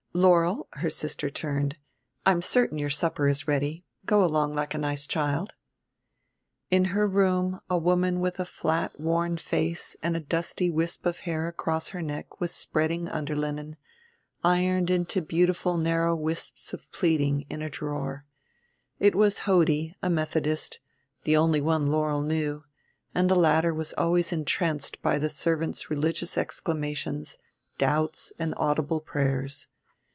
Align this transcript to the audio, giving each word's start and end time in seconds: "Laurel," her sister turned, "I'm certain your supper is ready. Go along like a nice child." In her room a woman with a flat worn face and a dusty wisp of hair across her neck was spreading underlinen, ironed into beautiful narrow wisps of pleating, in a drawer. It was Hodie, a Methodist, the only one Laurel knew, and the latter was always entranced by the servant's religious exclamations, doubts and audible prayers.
"Laurel," 0.13 0.67
her 0.71 0.89
sister 0.89 1.29
turned, 1.29 1.77
"I'm 2.25 2.41
certain 2.41 2.77
your 2.77 2.89
supper 2.89 3.29
is 3.29 3.47
ready. 3.47 3.85
Go 4.05 4.25
along 4.25 4.53
like 4.53 4.73
a 4.73 4.77
nice 4.77 5.07
child." 5.07 5.53
In 6.69 6.83
her 6.91 7.07
room 7.07 7.61
a 7.69 7.77
woman 7.77 8.19
with 8.19 8.37
a 8.37 8.43
flat 8.43 8.99
worn 8.99 9.37
face 9.37 9.95
and 10.03 10.17
a 10.17 10.19
dusty 10.19 10.69
wisp 10.69 11.05
of 11.05 11.19
hair 11.21 11.47
across 11.47 11.89
her 11.91 12.01
neck 12.01 12.41
was 12.41 12.53
spreading 12.53 13.07
underlinen, 13.07 13.77
ironed 14.43 14.89
into 14.89 15.21
beautiful 15.21 15.77
narrow 15.77 16.13
wisps 16.13 16.73
of 16.73 16.91
pleating, 16.91 17.45
in 17.49 17.61
a 17.61 17.69
drawer. 17.69 18.25
It 18.99 19.15
was 19.15 19.39
Hodie, 19.45 19.95
a 20.03 20.09
Methodist, 20.09 20.81
the 21.23 21.37
only 21.37 21.61
one 21.61 21.87
Laurel 21.89 22.21
knew, 22.21 22.65
and 23.15 23.29
the 23.29 23.35
latter 23.37 23.73
was 23.73 23.93
always 23.93 24.33
entranced 24.33 25.01
by 25.01 25.17
the 25.17 25.29
servant's 25.29 25.89
religious 25.89 26.37
exclamations, 26.37 27.37
doubts 27.77 28.33
and 28.37 28.53
audible 28.57 28.99
prayers. 28.99 29.69